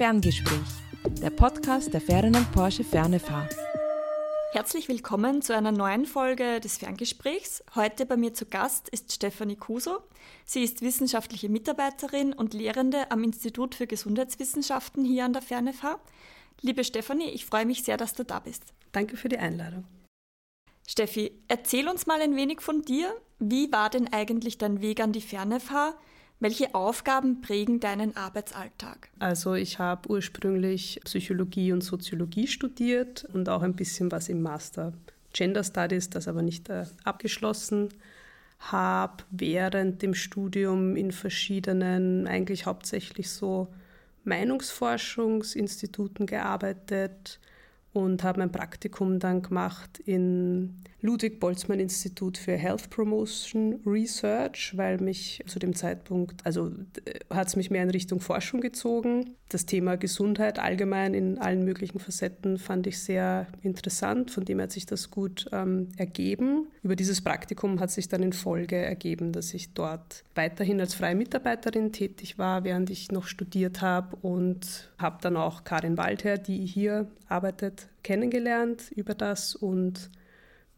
[0.00, 0.56] Ferngespräch,
[1.20, 3.46] der Podcast der Ferdinand Porsche Fernefahr.
[4.52, 7.62] Herzlich willkommen zu einer neuen Folge des Ferngesprächs.
[7.74, 9.98] Heute bei mir zu Gast ist Stefanie Kuso.
[10.46, 16.00] Sie ist wissenschaftliche Mitarbeiterin und Lehrende am Institut für Gesundheitswissenschaften hier an der Fernefahr.
[16.62, 18.72] Liebe Stefanie, ich freue mich sehr, dass du da bist.
[18.92, 19.84] Danke für die Einladung.
[20.88, 23.14] Steffi, erzähl uns mal ein wenig von dir.
[23.38, 25.94] Wie war denn eigentlich dein Weg an die Fernefahr?
[26.40, 29.10] Welche Aufgaben prägen deinen Arbeitsalltag?
[29.18, 34.94] Also ich habe ursprünglich Psychologie und Soziologie studiert und auch ein bisschen was im Master
[35.34, 37.90] Gender Studies, das aber nicht äh, abgeschlossen.
[38.58, 43.68] Habe während dem Studium in verschiedenen, eigentlich hauptsächlich so
[44.24, 47.38] Meinungsforschungsinstituten gearbeitet
[47.92, 54.98] und habe mein Praktikum dann gemacht in Ludwig Boltzmann Institut für Health Promotion Research, weil
[54.98, 56.72] mich zu dem Zeitpunkt, also
[57.30, 59.34] hat es mich mehr in Richtung Forschung gezogen.
[59.48, 64.72] Das Thema Gesundheit allgemein in allen möglichen Facetten fand ich sehr interessant, von dem hat
[64.72, 66.68] sich das gut ähm, ergeben.
[66.82, 71.16] Über dieses Praktikum hat sich dann in Folge ergeben, dass ich dort weiterhin als freie
[71.16, 76.64] Mitarbeiterin tätig war, während ich noch studiert habe und habe dann auch Karin Waldherr, die
[76.66, 80.10] hier arbeitet, kennengelernt über das und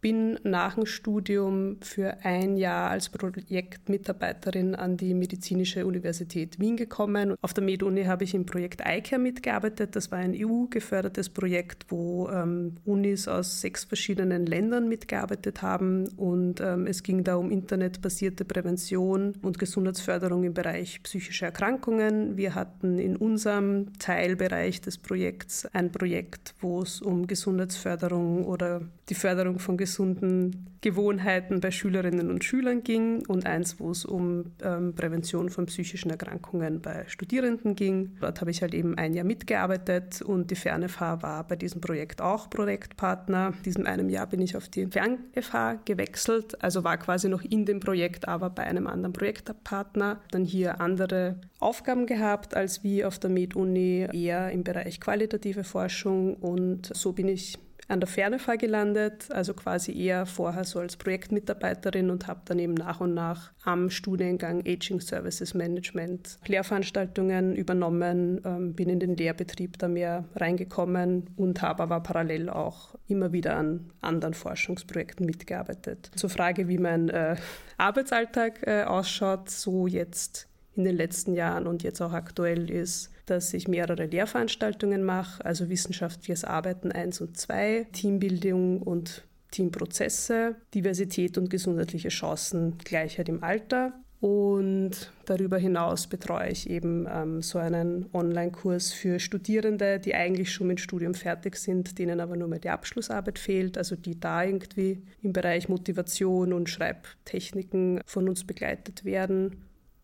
[0.03, 7.36] bin nach dem Studium für ein Jahr als Projektmitarbeiterin an die Medizinische Universität Wien gekommen.
[7.41, 9.95] Auf der MedUni habe ich im Projekt iCare mitgearbeitet.
[9.95, 16.08] Das war ein EU-gefördertes Projekt, wo ähm, Unis aus sechs verschiedenen Ländern mitgearbeitet haben.
[16.17, 22.36] Und ähm, es ging da um internetbasierte Prävention und Gesundheitsförderung im Bereich psychischer Erkrankungen.
[22.36, 28.80] Wir hatten in unserem Teilbereich des Projekts ein Projekt, wo es um Gesundheitsförderung oder
[29.13, 34.53] die Förderung von gesunden Gewohnheiten bei Schülerinnen und Schülern ging und eins, wo es um
[34.63, 38.17] ähm, Prävention von psychischen Erkrankungen bei Studierenden ging.
[38.23, 42.23] Dort habe ich halt eben ein Jahr mitgearbeitet und die FernFH war bei diesem Projekt
[42.23, 43.53] auch Projektpartner.
[43.59, 47.67] In diesem einem Jahr bin ich auf die FernFH gewechselt, also war quasi noch in
[47.67, 50.23] dem Projekt, aber bei einem anderen Projektpartner.
[50.31, 56.33] Dann hier andere Aufgaben gehabt als wie auf der Med-Uni, eher im Bereich qualitative Forschung
[56.35, 57.59] und so bin ich
[57.92, 62.73] an der Fernefahr gelandet, also quasi eher vorher so als Projektmitarbeiterin und habe dann eben
[62.73, 69.79] nach und nach am Studiengang Aging Services Management Lehrveranstaltungen übernommen, ähm, bin in den Lehrbetrieb
[69.79, 76.11] da mehr reingekommen und habe aber parallel auch immer wieder an anderen Forschungsprojekten mitgearbeitet.
[76.17, 77.36] Zur Frage, wie mein äh,
[77.77, 83.53] Arbeitsalltag äh, ausschaut, so jetzt in den letzten Jahren und jetzt auch aktuell ist, dass
[83.55, 91.51] ich mehrere Lehrveranstaltungen mache, also wissenschaftliches Arbeiten 1 und 2, Teambildung und Teamprozesse, Diversität und
[91.51, 93.93] gesundheitliche Chancen, Gleichheit im Alter.
[94.21, 100.69] Und darüber hinaus betreue ich eben ähm, so einen Online-Kurs für Studierende, die eigentlich schon
[100.69, 105.03] mit Studium fertig sind, denen aber nur mehr die Abschlussarbeit fehlt, also die da irgendwie
[105.23, 109.57] im Bereich Motivation und Schreibtechniken von uns begleitet werden.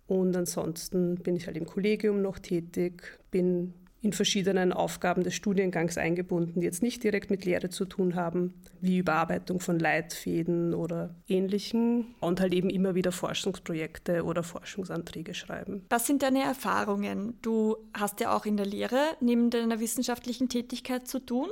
[0.09, 5.99] Und ansonsten bin ich halt im Kollegium noch tätig, bin in verschiedenen Aufgaben des Studiengangs
[5.99, 11.15] eingebunden, die jetzt nicht direkt mit Lehre zu tun haben, wie Überarbeitung von Leitfäden oder
[11.27, 15.85] ähnlichen und halt eben immer wieder Forschungsprojekte oder Forschungsanträge schreiben.
[15.91, 17.35] Was sind deine Erfahrungen?
[17.43, 21.49] Du hast ja auch in der Lehre neben deiner wissenschaftlichen Tätigkeit zu tun.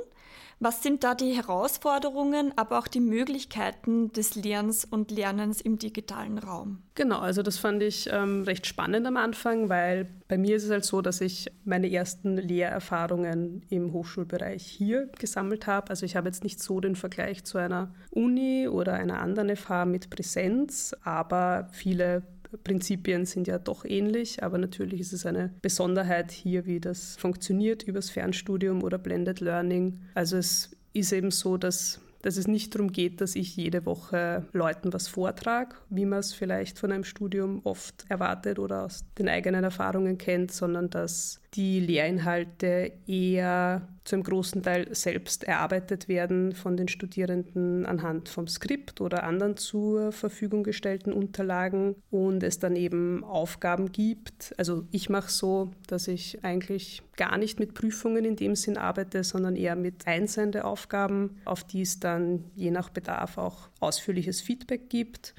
[0.59, 6.39] Was sind da die Herausforderungen, aber auch die Möglichkeiten des Lernens und Lernens im digitalen
[6.39, 6.81] Raum?
[6.95, 10.71] Genau, also das fand ich ähm, recht spannend am Anfang, weil bei mir ist es
[10.71, 15.91] halt so, dass ich meine ersten Lehrerfahrungen im Hochschulbereich hier gesammelt habe.
[15.91, 19.85] Also ich habe jetzt nicht so den Vergleich zu einer Uni oder einer anderen FH
[19.85, 22.23] mit Präsenz, aber viele
[22.63, 27.83] Prinzipien sind ja doch ähnlich, aber natürlich ist es eine Besonderheit hier, wie das funktioniert
[27.83, 30.01] übers Fernstudium oder Blended Learning.
[30.13, 34.45] Also es ist eben so, dass dass es nicht darum geht, dass ich jede Woche
[34.51, 39.29] Leuten was vortrage, wie man es vielleicht von einem Studium oft erwartet oder aus den
[39.29, 46.53] eigenen Erfahrungen kennt, sondern dass die Lehrinhalte eher zu einem großen Teil selbst erarbeitet werden
[46.53, 52.75] von den Studierenden anhand vom Skript oder anderen zur Verfügung gestellten Unterlagen und es dann
[52.75, 54.53] eben Aufgaben gibt.
[54.57, 59.23] Also ich mache so, dass ich eigentlich gar nicht mit Prüfungen in dem Sinn arbeite,
[59.23, 64.89] sondern eher mit einzelnen Aufgaben, auf die es dann je nach Bedarf auch ausführliches Feedback
[64.89, 65.33] gibt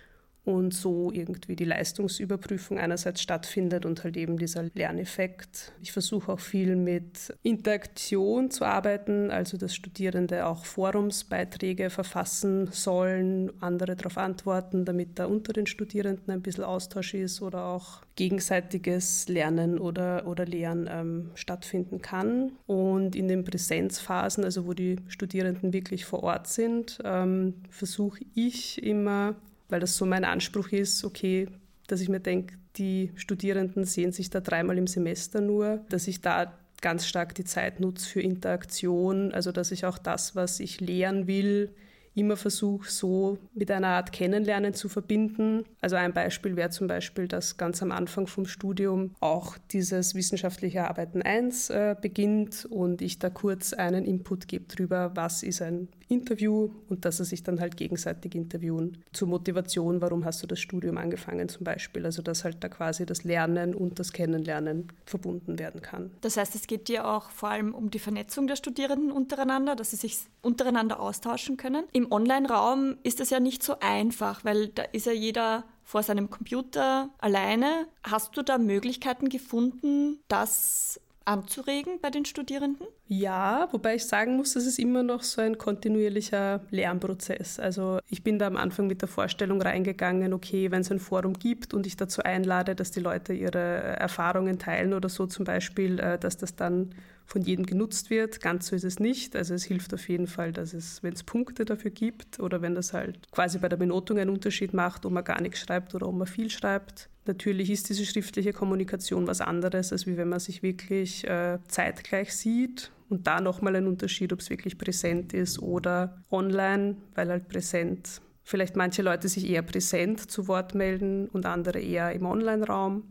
[0.48, 5.72] und so irgendwie die Leistungsüberprüfung einerseits stattfindet und halt eben dieser Lerneffekt.
[5.82, 13.52] Ich versuche auch viel mit Interaktion zu arbeiten, also dass Studierende auch Forumsbeiträge verfassen sollen,
[13.60, 19.28] andere darauf antworten, damit da unter den Studierenden ein bisschen Austausch ist oder auch gegenseitiges
[19.28, 22.52] Lernen oder, oder Lehren ähm, stattfinden kann.
[22.66, 28.82] Und in den Präsenzphasen, also wo die Studierenden wirklich vor Ort sind, ähm, versuche ich
[28.82, 29.36] immer,
[29.68, 31.48] weil das so mein Anspruch ist, okay,
[31.86, 36.20] dass ich mir denke, die Studierenden sehen sich da dreimal im Semester nur, dass ich
[36.20, 40.80] da ganz stark die Zeit nutze für Interaktion, also dass ich auch das, was ich
[40.80, 41.74] lehren will,
[42.18, 45.64] immer versuche, so mit einer Art Kennenlernen zu verbinden.
[45.80, 50.88] Also ein Beispiel wäre zum Beispiel, dass ganz am Anfang vom Studium auch dieses wissenschaftliche
[50.88, 55.88] Arbeiten 1 äh, beginnt und ich da kurz einen Input gebe darüber, was ist ein
[56.08, 58.98] Interview und dass sie sich dann halt gegenseitig interviewen.
[59.12, 62.04] Zur Motivation, warum hast du das Studium angefangen zum Beispiel.
[62.04, 66.10] Also dass halt da quasi das Lernen und das Kennenlernen verbunden werden kann.
[66.20, 69.90] Das heißt, es geht dir auch vor allem um die Vernetzung der Studierenden untereinander, dass
[69.90, 71.84] sie sich untereinander austauschen können.
[71.92, 76.30] Im Online-Raum ist das ja nicht so einfach, weil da ist ja jeder vor seinem
[76.30, 77.86] Computer alleine.
[78.02, 82.86] Hast du da Möglichkeiten gefunden, das anzuregen bei den Studierenden?
[83.10, 87.58] Ja, wobei ich sagen muss, das ist immer noch so ein kontinuierlicher Lernprozess.
[87.58, 91.32] Also ich bin da am Anfang mit der Vorstellung reingegangen, okay, wenn es ein Forum
[91.32, 95.98] gibt und ich dazu einlade, dass die Leute ihre Erfahrungen teilen oder so zum Beispiel,
[95.98, 96.94] äh, dass das dann
[97.24, 98.42] von jedem genutzt wird.
[98.42, 99.34] Ganz so ist es nicht.
[99.34, 102.74] Also es hilft auf jeden Fall, dass es, wenn es Punkte dafür gibt oder wenn
[102.74, 106.06] das halt quasi bei der Benotung einen Unterschied macht, ob man gar nichts schreibt oder
[106.06, 107.08] ob man viel schreibt.
[107.24, 112.34] Natürlich ist diese schriftliche Kommunikation was anderes, als wie wenn man sich wirklich äh, zeitgleich
[112.34, 112.90] sieht.
[113.08, 118.20] Und da nochmal ein Unterschied, ob es wirklich präsent ist oder online, weil halt präsent
[118.42, 123.02] vielleicht manche Leute sich eher präsent zu Wort melden und andere eher im Online-Raum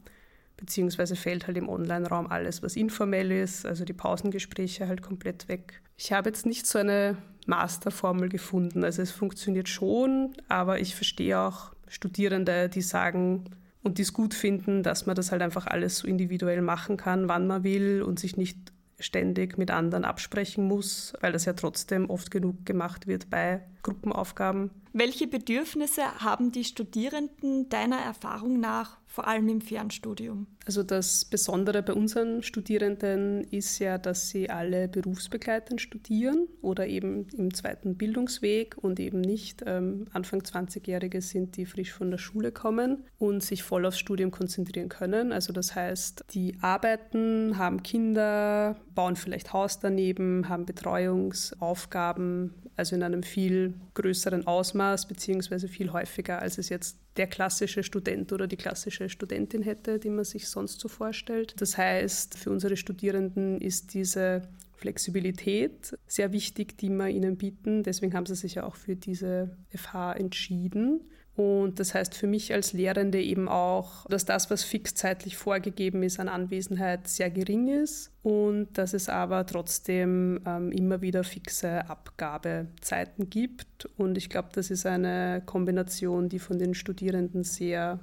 [0.58, 5.82] beziehungsweise fällt halt im Online-Raum alles, was informell ist, also die Pausengespräche halt komplett weg.
[5.96, 7.16] Ich habe jetzt nicht so eine
[7.46, 13.46] Masterformel gefunden, also es funktioniert schon, aber ich verstehe auch Studierende, die sagen
[13.84, 17.30] und die es gut finden, dass man das halt einfach alles so individuell machen kann,
[17.30, 22.10] wann man will und sich nicht ständig mit anderen absprechen muss, weil das ja trotzdem
[22.10, 24.72] oft genug gemacht wird bei Gruppenaufgaben.
[24.94, 30.48] Welche Bedürfnisse haben die Studierenden deiner Erfahrung nach vor allem im Fernstudium?
[30.66, 37.26] Also das Besondere bei unseren Studierenden ist ja, dass sie alle berufsbegleitend studieren oder eben
[37.38, 42.52] im zweiten Bildungsweg und eben nicht ähm, Anfang 20-Jährige sind, die frisch von der Schule
[42.52, 45.32] kommen und sich voll aufs Studium konzentrieren können.
[45.32, 53.04] Also das heißt, die arbeiten, haben Kinder, bauen vielleicht Haus daneben, haben Betreuungsaufgaben, also in
[53.04, 58.56] einem viel größeren Ausmaß beziehungsweise viel häufiger, als es jetzt der klassische Student oder die
[58.56, 61.56] klassische Studentin hätte, die man sich sonst so vorstellt.
[61.60, 64.44] Das heißt, für unsere Studierenden ist diese
[64.76, 67.82] Flexibilität sehr wichtig, die wir ihnen bieten.
[67.82, 71.02] Deswegen haben sie sich ja auch für diese FH entschieden.
[71.38, 76.02] Und das heißt für mich als Lehrende eben auch, dass das, was fix zeitlich vorgegeben
[76.02, 81.88] ist an Anwesenheit, sehr gering ist und dass es aber trotzdem ähm, immer wieder fixe
[81.92, 83.88] Abgabezeiten gibt.
[83.98, 88.00] Und ich glaube, das ist eine Kombination, die von den Studierenden sehr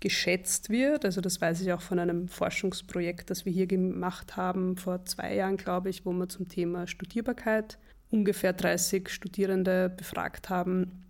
[0.00, 1.04] geschätzt wird.
[1.04, 5.34] Also das weiß ich auch von einem Forschungsprojekt, das wir hier gemacht haben vor zwei
[5.34, 7.78] Jahren, glaube ich, wo wir zum Thema Studierbarkeit
[8.10, 11.02] ungefähr 30 Studierende befragt haben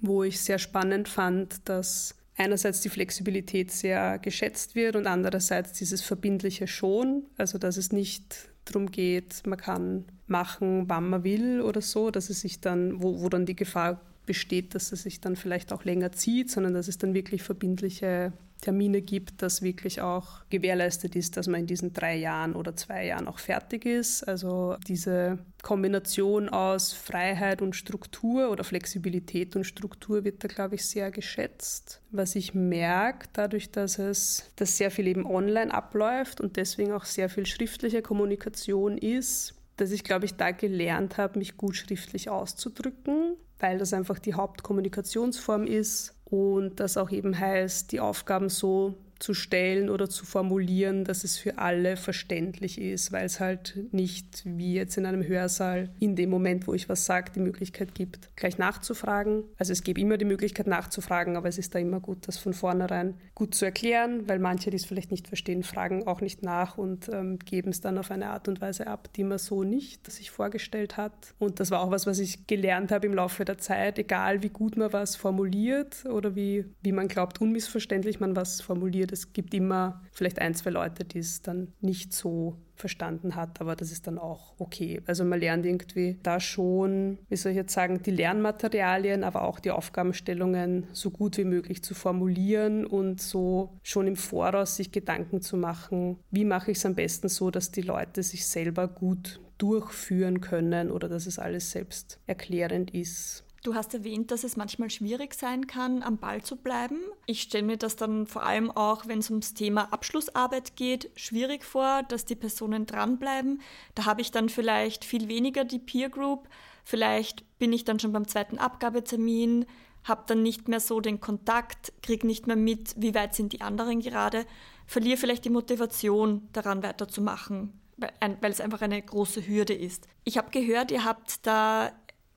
[0.00, 6.02] wo ich sehr spannend fand, dass einerseits die Flexibilität sehr geschätzt wird und andererseits dieses
[6.02, 11.80] Verbindliche schon, also dass es nicht darum geht, man kann machen, wann man will oder
[11.80, 15.36] so, dass es sich dann, wo, wo dann die Gefahr besteht, dass es sich dann
[15.36, 20.48] vielleicht auch länger zieht, sondern dass es dann wirklich verbindliche Termine gibt, dass wirklich auch
[20.48, 24.22] gewährleistet ist, dass man in diesen drei Jahren oder zwei Jahren auch fertig ist.
[24.22, 30.86] Also diese Kombination aus Freiheit und Struktur oder Flexibilität und Struktur wird da, glaube ich,
[30.86, 32.00] sehr geschätzt.
[32.10, 37.04] Was ich merke, dadurch, dass es dass sehr viel eben online abläuft und deswegen auch
[37.04, 42.30] sehr viel schriftliche Kommunikation ist, dass ich, glaube ich, da gelernt habe, mich gut schriftlich
[42.30, 48.94] auszudrücken, weil das einfach die Hauptkommunikationsform ist und das auch eben heißt, die Aufgaben so
[49.22, 54.42] zu stellen oder zu formulieren, dass es für alle verständlich ist, weil es halt nicht
[54.44, 58.34] wie jetzt in einem Hörsaal in dem Moment, wo ich was sage, die Möglichkeit gibt,
[58.34, 59.44] gleich nachzufragen.
[59.58, 62.52] Also es gibt immer die Möglichkeit nachzufragen, aber es ist da immer gut, das von
[62.52, 66.76] vornherein gut zu erklären, weil manche, die es vielleicht nicht verstehen, fragen auch nicht nach
[66.76, 70.10] und ähm, geben es dann auf eine Art und Weise ab, die man so nicht
[70.10, 71.34] sich vorgestellt hat.
[71.38, 74.48] Und das war auch was, was ich gelernt habe im Laufe der Zeit, egal wie
[74.48, 79.54] gut man was formuliert oder wie, wie man glaubt, unmissverständlich man was formuliert es gibt
[79.54, 84.06] immer vielleicht ein, zwei Leute, die es dann nicht so verstanden hat, aber das ist
[84.06, 85.00] dann auch okay.
[85.06, 89.60] Also man lernt irgendwie da schon, wie soll ich jetzt sagen, die Lernmaterialien, aber auch
[89.60, 95.42] die Aufgabenstellungen so gut wie möglich zu formulieren und so schon im Voraus sich Gedanken
[95.42, 99.40] zu machen, wie mache ich es am besten so, dass die Leute sich selber gut
[99.58, 103.44] durchführen können oder dass es alles selbst erklärend ist.
[103.62, 106.98] Du hast erwähnt, dass es manchmal schwierig sein kann, am Ball zu bleiben.
[107.26, 111.64] Ich stelle mir das dann vor allem auch, wenn es ums Thema Abschlussarbeit geht, schwierig
[111.64, 113.62] vor, dass die Personen dranbleiben.
[113.94, 116.48] Da habe ich dann vielleicht viel weniger die Peer Group.
[116.82, 119.66] Vielleicht bin ich dann schon beim zweiten Abgabetermin,
[120.02, 123.60] habe dann nicht mehr so den Kontakt, kriege nicht mehr mit, wie weit sind die
[123.60, 124.44] anderen gerade,
[124.86, 130.08] verliere vielleicht die Motivation, daran weiterzumachen, weil es einfach eine große Hürde ist.
[130.24, 131.92] Ich habe gehört, ihr habt da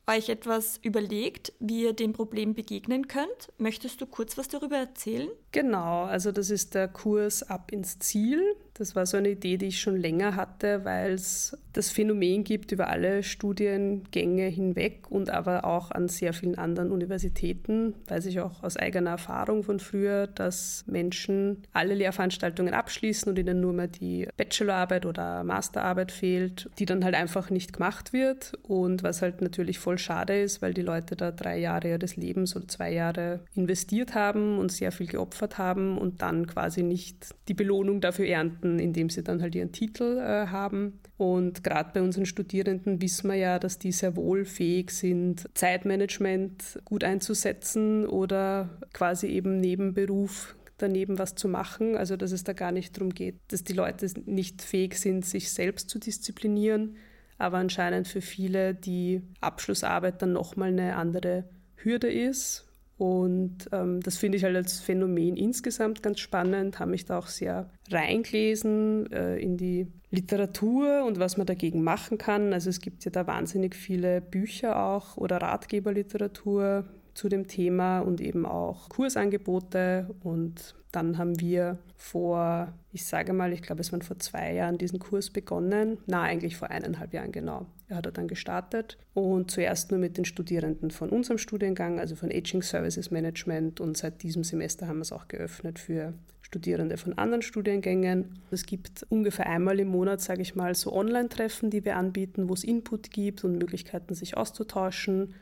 [0.07, 3.51] euch etwas überlegt, wie ihr dem Problem begegnen könnt.
[3.57, 5.29] Möchtest du kurz was darüber erzählen?
[5.55, 8.41] Genau, also das ist der Kurs Ab ins Ziel.
[8.73, 12.73] Das war so eine Idee, die ich schon länger hatte, weil es das Phänomen gibt
[12.73, 18.63] über alle Studiengänge hinweg und aber auch an sehr vielen anderen Universitäten, weiß ich auch
[18.63, 24.27] aus eigener Erfahrung von früher, dass Menschen alle Lehrveranstaltungen abschließen und ihnen nur mehr die
[24.35, 29.79] Bachelorarbeit oder Masterarbeit fehlt, die dann halt einfach nicht gemacht wird und was halt natürlich
[29.79, 34.15] voll schade ist, weil die Leute da drei Jahre ihres Lebens oder zwei Jahre investiert
[34.15, 38.79] haben und sehr viel geopfert haben und dann quasi nicht die Belohnung dafür ernten Monaten,
[38.79, 40.99] in dem sie dann halt ihren Titel äh, haben.
[41.17, 46.79] Und gerade bei unseren Studierenden wissen wir ja, dass die sehr wohl fähig sind, Zeitmanagement
[46.85, 51.95] gut einzusetzen oder quasi eben neben Beruf daneben was zu machen.
[51.95, 55.51] Also dass es da gar nicht darum geht, dass die Leute nicht fähig sind, sich
[55.51, 56.97] selbst zu disziplinieren.
[57.37, 62.65] Aber anscheinend für viele die Abschlussarbeit dann nochmal eine andere Hürde ist
[62.97, 67.27] und ähm, das finde ich halt als Phänomen insgesamt ganz spannend, habe mich da auch
[67.27, 72.53] sehr reingelesen äh, in die Literatur und was man dagegen machen kann.
[72.53, 78.21] Also es gibt ja da wahnsinnig viele Bücher auch oder Ratgeberliteratur zu dem Thema und
[78.21, 80.15] eben auch Kursangebote.
[80.23, 84.77] Und dann haben wir vor, ich sage mal, ich glaube, es waren vor zwei Jahren
[84.77, 85.97] diesen Kurs begonnen.
[86.05, 87.65] Na, eigentlich vor eineinhalb Jahren genau.
[87.87, 92.15] Er hat er dann gestartet und zuerst nur mit den Studierenden von unserem Studiengang, also
[92.15, 96.97] von Aging Services Management und seit diesem Semester haben wir es auch geöffnet für Studierende
[96.97, 98.39] von anderen Studiengängen.
[98.49, 102.53] Es gibt ungefähr einmal im Monat, sage ich mal, so Online-Treffen, die wir anbieten, wo
[102.53, 105.35] es Input gibt und Möglichkeiten, sich auszutauschen.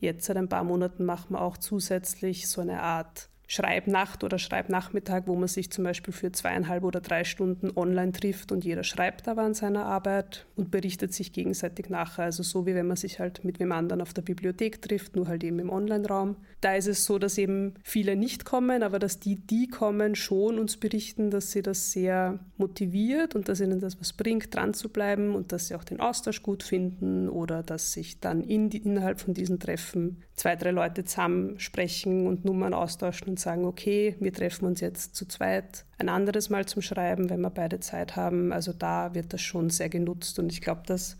[0.00, 5.24] Jetzt seit ein paar Monaten machen wir auch zusätzlich so eine Art Schreibnacht oder Schreibnachmittag,
[5.26, 9.28] wo man sich zum Beispiel für zweieinhalb oder drei Stunden online trifft und jeder schreibt
[9.28, 12.24] aber an seiner Arbeit und berichtet sich gegenseitig nachher.
[12.24, 15.28] Also so wie wenn man sich halt mit wem anderen auf der Bibliothek trifft, nur
[15.28, 16.36] halt eben im Online-Raum.
[16.60, 20.58] Da ist es so, dass eben viele nicht kommen, aber dass die, die kommen, schon
[20.58, 24.88] uns berichten, dass sie das sehr motiviert und dass ihnen das was bringt, dran zu
[24.88, 28.78] bleiben und dass sie auch den Austausch gut finden oder dass sich dann in die,
[28.78, 34.16] innerhalb von diesen Treffen zwei, drei Leute zusammen sprechen und Nummern austauschen und sagen, okay,
[34.20, 38.16] wir treffen uns jetzt zu zweit ein anderes Mal zum Schreiben, wenn wir beide Zeit
[38.16, 38.52] haben.
[38.52, 41.16] Also da wird das schon sehr genutzt und ich glaube, das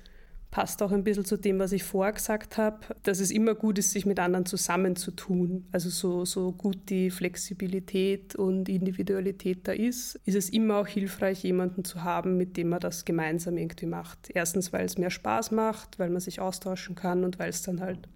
[0.55, 3.77] passt auch ein bisschen zu dem, was ich vorher gesagt habe, dass es immer gut
[3.77, 5.67] ist, sich mit anderen zusammenzutun.
[5.73, 11.43] Also so, so gut die Flexibilität und Individualität da ist, ist es immer auch hilfreich,
[11.43, 14.31] jemanden zu haben, mit dem man das gemeinsam irgendwie macht.
[14.33, 17.81] Erstens, weil es mehr Spaß macht, weil man sich austauschen kann und weil es dann
[17.81, 18.09] halt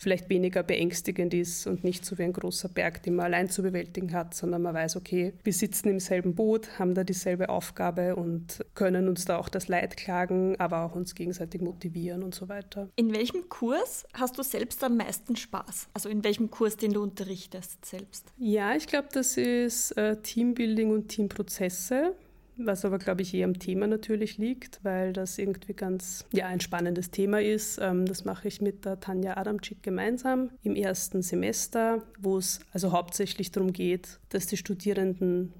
[0.00, 3.62] vielleicht weniger beängstigend ist und nicht so wie ein großer Berg, den man allein zu
[3.62, 8.16] bewältigen hat, sondern man weiß, okay, wir sitzen im selben Boot, haben da dieselbe Aufgabe
[8.16, 12.48] und können uns da auch das Leid klagen, aber auch uns gegenseitig motivieren und so
[12.48, 12.88] weiter.
[12.96, 15.88] In welchem Kurs hast du selbst am meisten Spaß?
[15.92, 18.32] Also in welchem Kurs, den du unterrichtest selbst?
[18.38, 22.14] Ja, ich glaube, das ist äh, Teambuilding und Teamprozesse
[22.56, 26.60] was aber, glaube ich, eher am Thema natürlich liegt, weil das irgendwie ganz ja, ein
[26.60, 27.78] spannendes Thema ist.
[27.80, 32.92] Ähm, das mache ich mit der Tanja Adamczyk gemeinsam im ersten Semester, wo es also
[32.92, 35.52] hauptsächlich darum geht, dass die Studierenden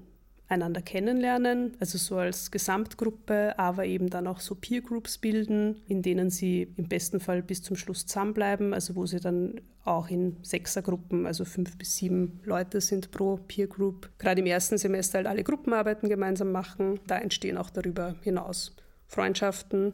[0.51, 6.01] einander kennenlernen, also so als Gesamtgruppe, aber eben dann auch so Peer Groups bilden, in
[6.01, 10.37] denen sie im besten Fall bis zum Schluss zusammenbleiben, also wo sie dann auch in
[10.43, 14.09] Sechsergruppen, also fünf bis sieben Leute sind pro Peer Group.
[14.19, 16.99] Gerade im ersten Semester halt alle Gruppenarbeiten gemeinsam machen.
[17.07, 18.75] Da entstehen auch darüber hinaus
[19.07, 19.93] Freundschaften.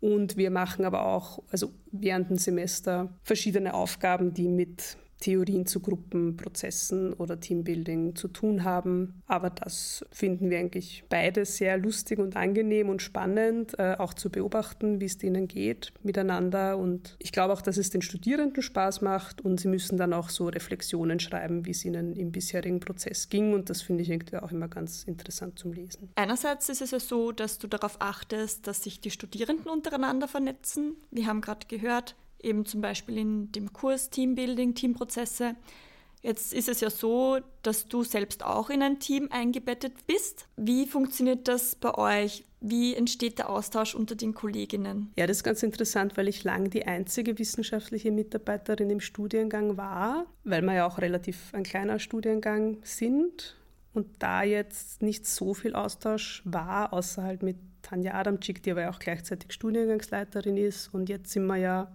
[0.00, 5.80] Und wir machen aber auch, also während dem Semester, verschiedene Aufgaben, die mit Theorien zu
[5.80, 9.22] Gruppenprozessen oder Teambuilding zu tun haben.
[9.26, 14.30] Aber das finden wir eigentlich beide sehr lustig und angenehm und spannend, äh, auch zu
[14.30, 16.78] beobachten, wie es denen geht miteinander.
[16.78, 20.30] Und ich glaube auch, dass es den Studierenden Spaß macht und sie müssen dann auch
[20.30, 23.54] so Reflexionen schreiben, wie es ihnen im bisherigen Prozess ging.
[23.54, 26.10] Und das finde ich irgendwie auch immer ganz interessant zum Lesen.
[26.14, 30.96] Einerseits ist es ja so, dass du darauf achtest, dass sich die Studierenden untereinander vernetzen.
[31.10, 35.56] Wir haben gerade gehört, eben zum Beispiel in dem Kurs Teambuilding, Teamprozesse.
[36.22, 40.48] Jetzt ist es ja so, dass du selbst auch in ein Team eingebettet bist.
[40.56, 42.44] Wie funktioniert das bei euch?
[42.60, 45.12] Wie entsteht der Austausch unter den Kolleginnen?
[45.16, 50.26] Ja, das ist ganz interessant, weil ich lange die einzige wissenschaftliche Mitarbeiterin im Studiengang war,
[50.42, 53.56] weil wir ja auch relativ ein kleiner Studiengang sind
[53.94, 58.82] und da jetzt nicht so viel Austausch war, außer halt mit Tanja Adamczyk, die aber
[58.82, 60.92] ja auch gleichzeitig Studiengangsleiterin ist.
[60.92, 61.92] Und jetzt sind wir ja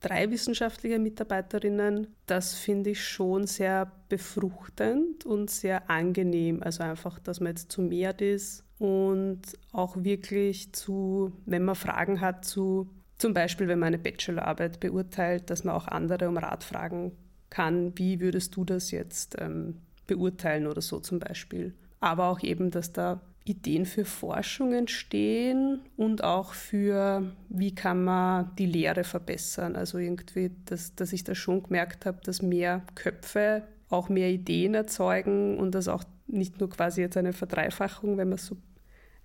[0.00, 2.08] drei wissenschaftliche Mitarbeiterinnen.
[2.26, 6.62] Das finde ich schon sehr befruchtend und sehr angenehm.
[6.62, 9.42] Also einfach, dass man jetzt zu mehr ist und
[9.72, 12.88] auch wirklich zu, wenn man Fragen hat zu,
[13.18, 17.12] zum Beispiel, wenn man eine Bachelorarbeit beurteilt, dass man auch andere um Rat fragen
[17.50, 19.76] kann, wie würdest du das jetzt ähm,
[20.06, 21.74] beurteilen oder so zum Beispiel.
[22.00, 28.54] Aber auch eben, dass da Ideen für Forschung entstehen und auch für, wie kann man
[28.56, 29.76] die Lehre verbessern.
[29.76, 34.74] Also irgendwie, dass, dass ich da schon gemerkt habe, dass mehr Köpfe auch mehr Ideen
[34.74, 38.56] erzeugen und das auch nicht nur quasi jetzt eine Verdreifachung, wenn man so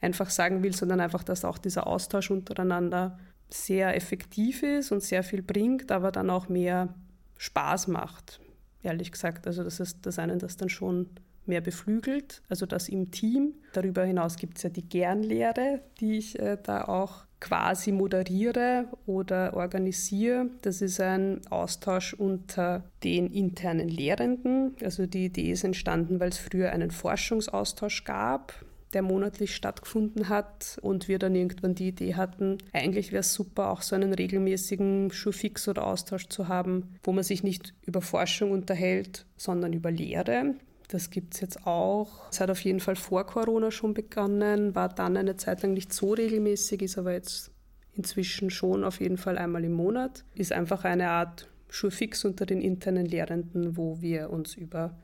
[0.01, 3.19] einfach sagen will, sondern einfach, dass auch dieser Austausch untereinander
[3.49, 6.95] sehr effektiv ist und sehr viel bringt, aber dann auch mehr
[7.37, 8.39] Spaß macht,
[8.81, 9.45] ehrlich gesagt.
[9.45, 11.09] Also das ist das einen das dann schon
[11.47, 13.53] mehr beflügelt, also das im Team.
[13.73, 19.55] Darüber hinaus gibt es ja die Gernlehre, die ich äh, da auch quasi moderiere oder
[19.55, 20.49] organisiere.
[20.61, 24.75] Das ist ein Austausch unter den internen Lehrenden.
[24.83, 28.53] Also die Idee ist entstanden, weil es früher einen Forschungsaustausch gab
[28.95, 33.69] der monatlich stattgefunden hat und wir dann irgendwann die Idee hatten, eigentlich wäre es super,
[33.69, 38.51] auch so einen regelmäßigen Schulfix oder Austausch zu haben, wo man sich nicht über Forschung
[38.51, 40.55] unterhält, sondern über Lehre.
[40.87, 42.29] Das gibt es jetzt auch.
[42.31, 45.93] Es hat auf jeden Fall vor Corona schon begonnen, war dann eine Zeit lang nicht
[45.93, 47.51] so regelmäßig, ist aber jetzt
[47.93, 50.25] inzwischen schon auf jeden Fall einmal im Monat.
[50.35, 54.95] Ist einfach eine Art Schulfix unter den internen Lehrenden, wo wir uns über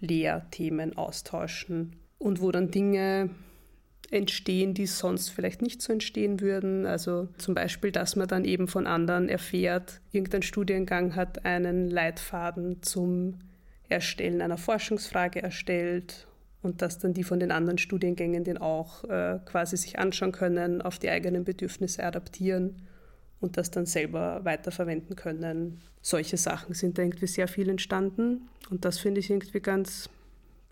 [0.00, 3.30] Lehrthemen austauschen und wo dann Dinge
[4.10, 6.86] entstehen, die sonst vielleicht nicht so entstehen würden.
[6.86, 12.82] Also zum Beispiel, dass man dann eben von anderen erfährt, irgendein Studiengang hat einen Leitfaden
[12.82, 13.38] zum
[13.92, 16.26] Erstellen einer Forschungsfrage erstellt
[16.62, 20.82] und dass dann die von den anderen Studiengängen den auch äh, quasi sich anschauen können,
[20.82, 22.82] auf die eigenen Bedürfnisse adaptieren
[23.40, 25.80] und das dann selber weiterverwenden können.
[26.00, 30.08] Solche Sachen sind da irgendwie sehr viel entstanden und das finde ich irgendwie ganz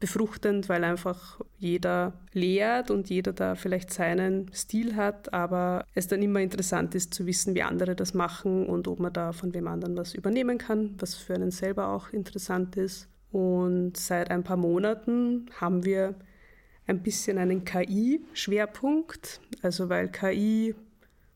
[0.00, 6.22] befruchtend, weil einfach jeder lehrt und jeder da vielleicht seinen Stil hat, aber es dann
[6.22, 9.68] immer interessant ist zu wissen, wie andere das machen und ob man da von wem
[9.68, 13.08] anderen was übernehmen kann, was für einen selber auch interessant ist.
[13.30, 16.14] Und seit ein paar Monaten haben wir
[16.86, 20.74] ein bisschen einen KI-Schwerpunkt, also weil KI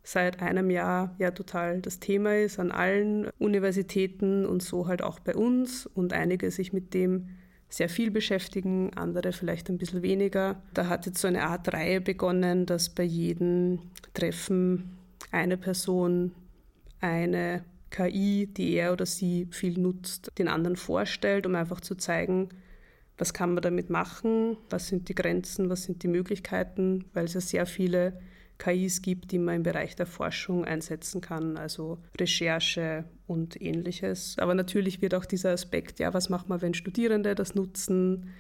[0.03, 5.21] seit einem Jahr ja total das Thema ist an allen Universitäten und so halt auch
[5.21, 7.29] bei uns und einige sich mit dem
[7.75, 10.63] sehr viel beschäftigen, andere vielleicht ein bisschen weniger.
[10.75, 13.81] Da hat jetzt so eine Art Reihe begonnen, dass bei jedem
[14.15, 14.97] Treffen
[15.33, 16.33] eine Person
[17.01, 22.51] eine KI, die er oder sie viel nutzt, den anderen vorstellt, um einfach zu zeigen,
[23.19, 27.35] was kann man damit machen, was sind die Grenzen, was sind die Möglichkeiten, weil es
[27.35, 28.21] ja sehr viele
[28.59, 34.37] KIs gibt, die man im Bereich der Forschung einsetzen kann, also Recherche und ähnliches.
[34.39, 38.31] Aber natürlich wird auch dieser Aspekt, ja, was macht man, wenn Studierende das nutzen?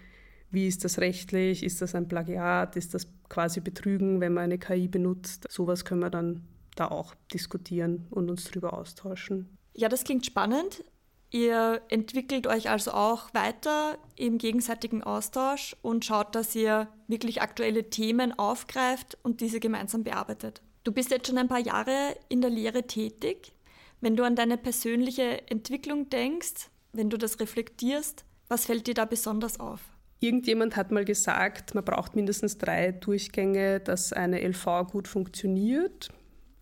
[0.50, 1.64] Wie ist das rechtlich?
[1.64, 2.76] Ist das ein Plagiat?
[2.76, 5.46] Ist das quasi Betrügen, wenn man eine KI benutzt?
[5.50, 6.42] Sowas können wir dann
[6.76, 9.56] da auch diskutieren und uns darüber austauschen.
[9.74, 10.84] Ja, das klingt spannend.
[11.30, 17.90] Ihr entwickelt euch also auch weiter im gegenseitigen Austausch und schaut, dass ihr wirklich aktuelle
[17.90, 20.62] Themen aufgreift und diese gemeinsam bearbeitet.
[20.84, 23.52] Du bist jetzt schon ein paar Jahre in der Lehre tätig.
[24.00, 29.04] Wenn du an deine persönliche Entwicklung denkst, wenn du das reflektierst, was fällt dir da
[29.04, 29.80] besonders auf?
[30.20, 36.10] Irgendjemand hat mal gesagt, man braucht mindestens drei Durchgänge, dass eine LV gut funktioniert.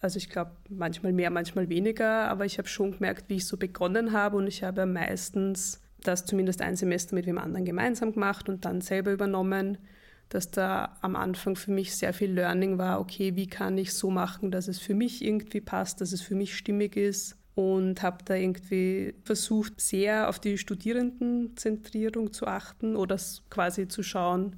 [0.03, 3.57] Also ich glaube, manchmal mehr, manchmal weniger, aber ich habe schon gemerkt, wie ich so
[3.57, 8.49] begonnen habe und ich habe meistens das zumindest ein Semester mit wem anderen gemeinsam gemacht
[8.49, 9.79] und dann selber übernommen,
[10.29, 14.11] dass da am Anfang für mich sehr viel Learning war, okay, wie kann ich so
[14.11, 18.25] machen, dass es für mich irgendwie passt, dass es für mich stimmig ist und habe
[18.25, 24.57] da irgendwie versucht, sehr auf die Studierendenzentrierung zu achten oder quasi zu schauen,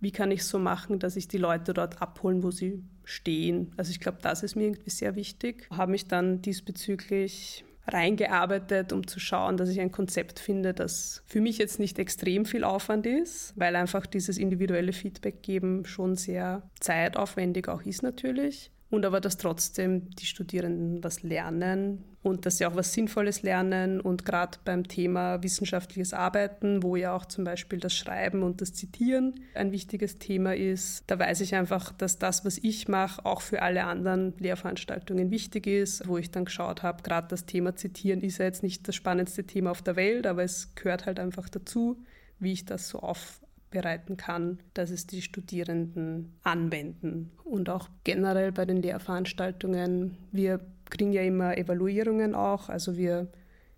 [0.00, 3.72] wie kann ich so machen, dass ich die Leute dort abholen, wo sie stehen.
[3.76, 5.66] Also ich glaube, das ist mir irgendwie sehr wichtig.
[5.70, 11.40] Habe mich dann diesbezüglich reingearbeitet, um zu schauen, dass ich ein Konzept finde, das für
[11.40, 16.62] mich jetzt nicht extrem viel Aufwand ist, weil einfach dieses individuelle Feedback geben schon sehr
[16.78, 22.66] zeitaufwendig auch ist natürlich und aber dass trotzdem die Studierenden was lernen und dass sie
[22.66, 27.80] auch was Sinnvolles lernen und gerade beim Thema wissenschaftliches Arbeiten, wo ja auch zum Beispiel
[27.80, 32.44] das Schreiben und das Zitieren ein wichtiges Thema ist, da weiß ich einfach, dass das,
[32.44, 37.02] was ich mache, auch für alle anderen Lehrveranstaltungen wichtig ist, wo ich dann geschaut habe,
[37.02, 40.44] gerade das Thema Zitieren ist ja jetzt nicht das spannendste Thema auf der Welt, aber
[40.44, 42.02] es gehört halt einfach dazu,
[42.38, 43.40] wie ich das so auf,
[43.72, 47.32] bereiten kann, dass es die Studierenden anwenden.
[47.42, 50.60] Und auch generell bei den Lehrveranstaltungen, wir
[50.92, 53.28] kriegen ja immer Evaluierungen auch, also wir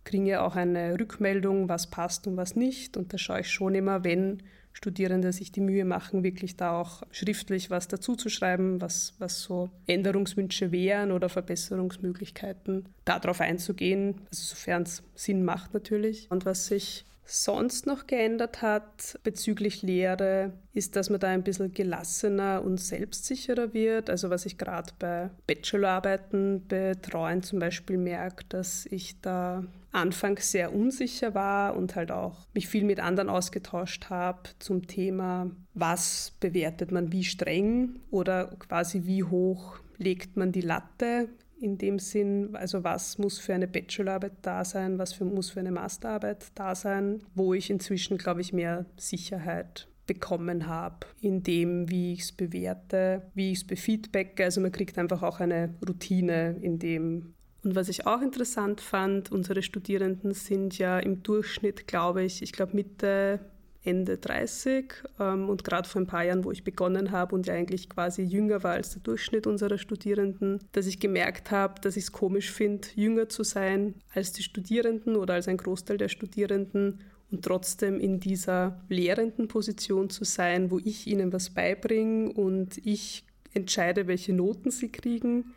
[0.04, 2.96] kriegen ja auch eine Rückmeldung, was passt und was nicht.
[2.96, 7.04] Und da schaue ich schon immer, wenn Studierende sich die Mühe machen, wirklich da auch
[7.12, 14.42] schriftlich was dazu zu schreiben, was, was so Änderungswünsche wären oder Verbesserungsmöglichkeiten, darauf einzugehen, also
[14.54, 16.26] sofern es Sinn macht natürlich.
[16.30, 21.72] Und was sich sonst noch geändert hat bezüglich Lehre, ist, dass man da ein bisschen
[21.72, 24.10] gelassener und selbstsicherer wird.
[24.10, 30.74] Also was ich gerade bei Bachelorarbeiten betreuen zum Beispiel merke, dass ich da anfangs sehr
[30.74, 36.90] unsicher war und halt auch mich viel mit anderen ausgetauscht habe zum Thema, was bewertet
[36.90, 41.28] man wie streng oder quasi wie hoch legt man die Latte
[41.64, 45.60] in dem Sinn, also was muss für eine Bachelorarbeit da sein, was für, muss für
[45.60, 51.88] eine Masterarbeit da sein, wo ich inzwischen, glaube ich, mehr Sicherheit bekommen habe, in dem,
[51.88, 54.44] wie ich es bewerte, wie ich es befeedbacke.
[54.44, 57.32] Also man kriegt einfach auch eine Routine in dem.
[57.62, 62.52] Und was ich auch interessant fand, unsere Studierenden sind ja im Durchschnitt, glaube ich, ich
[62.52, 63.40] glaube Mitte
[63.84, 67.54] Ende 30 ähm, und gerade vor ein paar Jahren, wo ich begonnen habe und ja
[67.54, 72.04] eigentlich quasi jünger war als der Durchschnitt unserer Studierenden, dass ich gemerkt habe, dass ich
[72.04, 77.00] es komisch finde, jünger zu sein als die Studierenden oder als ein Großteil der Studierenden
[77.30, 83.24] und trotzdem in dieser lehrenden Position zu sein, wo ich ihnen was beibringe und ich
[83.52, 85.54] entscheide, welche Noten sie kriegen.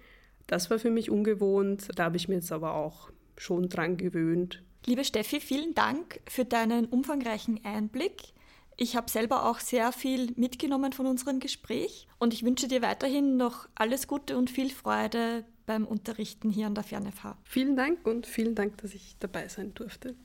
[0.48, 1.90] Das war für mich ungewohnt.
[1.96, 4.64] Da habe ich mir jetzt aber auch schon dran gewöhnt.
[4.90, 8.32] Liebe Steffi, vielen Dank für deinen umfangreichen Einblick.
[8.78, 13.36] Ich habe selber auch sehr viel mitgenommen von unserem Gespräch und ich wünsche dir weiterhin
[13.36, 17.38] noch alles Gute und viel Freude beim Unterrichten hier an der FernFH.
[17.44, 20.16] Vielen Dank und vielen Dank, dass ich dabei sein durfte.